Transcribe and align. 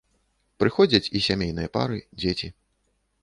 Прыходзяць 0.61 1.11
і 1.19 1.21
сямейныя 1.27 1.69
пары, 1.77 1.99
дзеці. 2.21 2.47